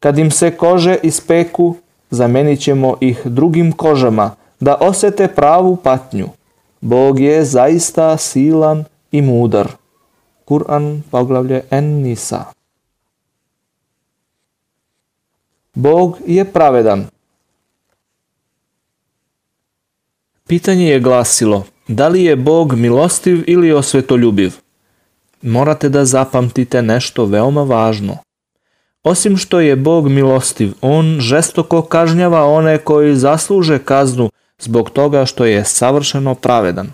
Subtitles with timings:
[0.00, 1.74] Kad im se kože ispeku,
[2.10, 6.28] zamenit ćemo ih drugim kožama, da osete pravu patnju.
[6.80, 9.68] Bog je zaista silan i mudar.
[10.44, 12.44] Kur'an poglavlje En-Nisa.
[15.74, 17.06] Bog je pravedan.
[20.46, 24.67] Pitanje je glasilo, da li je Bog milostiv ili osvetoljubiv?
[25.42, 28.18] Morate da zapamtite nešto veoma važno.
[29.02, 35.44] Osim što je Bog milostiv, On žestoko kažnjava one koji zasluže kaznu zbog toga što
[35.44, 36.90] je savršeno pravedan.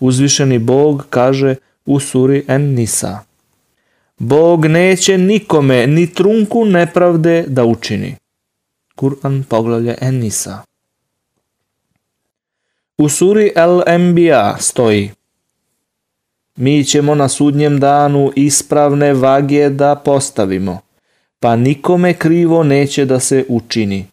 [0.00, 1.54] Uzvišeni Bog kaže
[1.86, 3.18] u suri En-Nisa.
[4.18, 8.16] Bog neće nikome ni trunku nepravde da učini.
[8.96, 10.62] Kur'an poglavlje En-Nisa.
[12.98, 15.10] U suri El-Enbiya stoji
[16.60, 20.78] Mi ćemo na sudnjem danu ispravne vage da postavimo,
[21.40, 24.06] pa nikome krivo neće da se učini.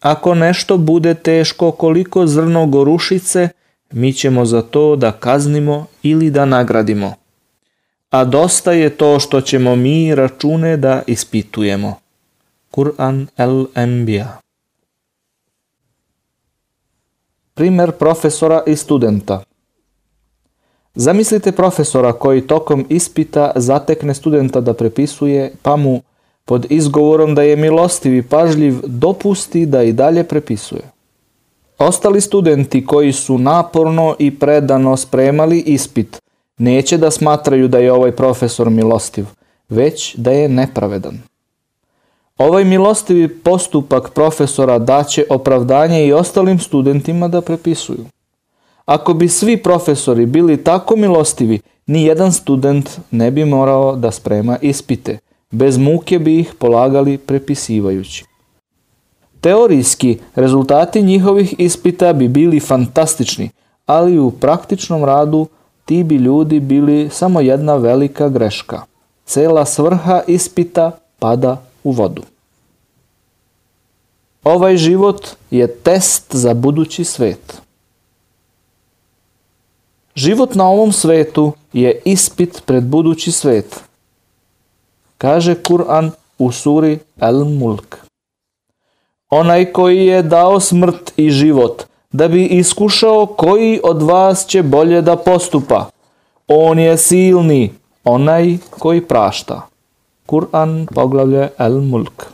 [0.00, 3.48] Ako nešto bude teško koliko zrno gorušice,
[3.90, 7.14] mi ćemo za to da kaznimo ili da nagradimo.
[8.10, 11.94] A dosta je to što ćemo mi račune da ispitujemo.
[12.70, 14.26] Kur'an el-Enbiya
[17.54, 19.42] Primer profesora i studenta
[20.94, 26.00] Zamislite profesora koji tokom ispita zatekne studenta da prepisuje, pa mu
[26.44, 30.82] pod izgovorom da je milostiv i pažljiv dopusti da i dalje prepisuje.
[31.78, 36.20] Ostali studenti koji su naporno i predano spremali ispit
[36.58, 39.26] neće da smatraju da je ovaj profesor milostiv,
[39.68, 41.18] već da je nepravedan.
[42.38, 48.04] Ovaj milostivi postupak profesora daće opravdanje i ostalim studentima da prepisuju.
[48.84, 54.58] Ako bi svi profesori bili tako milostivi, ni jedan student ne bi morao da sprema
[54.60, 55.18] ispite.
[55.50, 58.24] Bez muke bi ih polagali prepisivajući.
[59.40, 63.50] Teorijski, rezultati njihovih ispita bi bili fantastični,
[63.86, 65.46] ali u praktičnom radu
[65.84, 68.82] ti bi ljudi bili samo jedna velika greška.
[69.26, 72.22] Cela svrha ispita pada u vodu.
[74.44, 77.61] Ovaj život je test za budući svet.
[80.14, 83.80] Život na ovom svetu je ispit pred budući svet.
[85.18, 87.96] Kaže Kur'an u suri El-Mulk.
[89.30, 91.82] Onaj koji je dao smrt i život,
[92.12, 95.90] da bi iskušao koji od vas će bolje da postupa.
[96.48, 97.72] On je silni,
[98.04, 99.68] onaj koji prašta.
[100.26, 102.26] Kur'an poglavlje El-Mulk.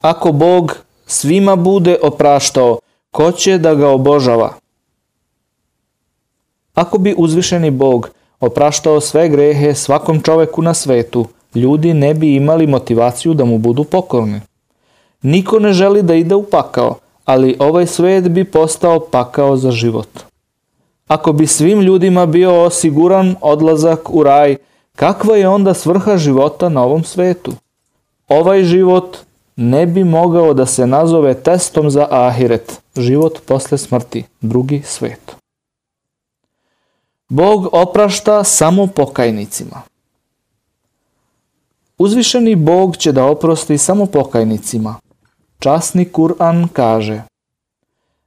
[0.00, 0.76] Ako Bog
[1.06, 2.78] svima bude opraštao,
[3.10, 4.61] ko će da ga obožava?
[6.74, 8.10] Ako bi uzvišeni Bog
[8.40, 13.84] opraštao sve grehe svakom čoveku na svetu, ljudi ne bi imali motivaciju da mu budu
[13.84, 14.40] pokorni.
[15.22, 20.08] Niko ne želi da ide u pakao, ali ovaj svet bi postao pakao za život.
[21.08, 24.56] Ako bi svim ljudima bio osiguran odlazak u raj,
[24.96, 27.52] kakva je onda svrha života na ovom svetu?
[28.28, 29.16] Ovaj život
[29.56, 35.41] ne bi mogao da se nazove testom za ahiret, život posle smrti, drugi svet.
[37.32, 39.82] Bog oprašta samo pokajnicima.
[41.98, 44.94] Uzvišeni Bog će da oprosti samo pokajnicima.
[45.58, 47.22] Časni Kur'an kaže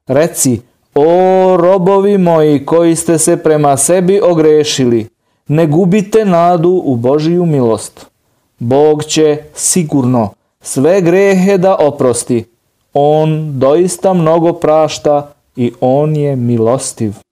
[0.08, 0.62] Reci,
[0.96, 5.10] o robovi moji koji ste se prema sebi ogrešili,
[5.48, 8.06] ne gubite nadu u Božiju milost.
[8.60, 10.30] Bog će sigurno
[10.62, 12.46] sve grehe da oprosti.
[12.94, 17.25] On doista mnogo prašta i on je milostiv.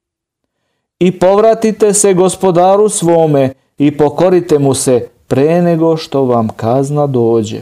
[1.04, 7.62] I povratite se gospodaru svome i pokorite mu se pre nego što vam kazna dođe.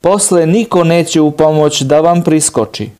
[0.00, 2.90] Posle niko neće u pomoć da vam priskoči.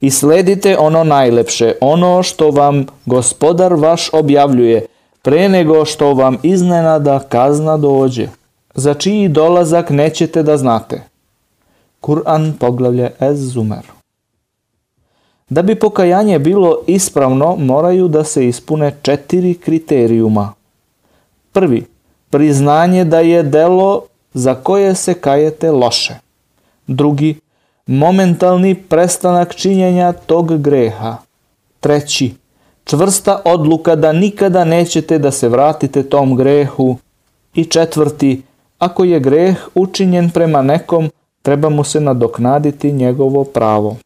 [0.00, 4.86] I sledite ono najlepše, ono što vam gospodar vaš objavljuje,
[5.22, 8.28] pre nego što vam iznenada kazna dođe,
[8.74, 11.02] za čiji dolazak nećete da znate.
[12.00, 13.95] Kur'an poglavlje Ez Zumer
[15.50, 20.52] Da bi pokajanje bilo ispravno, moraju da se ispune četiri kriterijuma.
[21.52, 21.86] Prvi,
[22.30, 24.02] priznanje da je delo
[24.34, 26.14] za koje se kajete loše.
[26.86, 27.40] Drugi,
[27.86, 31.16] momentalni prestanak činjenja tog greha.
[31.80, 32.34] Treći,
[32.84, 36.96] čvrsta odluka da nikada nećete da se vratite tom grehu.
[37.54, 38.42] I četvrti,
[38.78, 41.10] ako je greh učinjen prema nekom,
[41.42, 43.96] treba mu se nadoknaditi njegovo pravo.